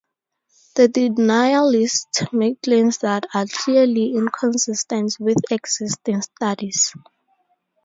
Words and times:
The 0.73 0.87
denialists 0.87 2.33
make 2.33 2.63
claims 2.63 2.97
that 3.05 3.27
are 3.35 3.45
clearly 3.45 4.15
inconsistent 4.15 5.17
with 5.19 5.37
existing 5.51 6.23
studies. 6.23 6.95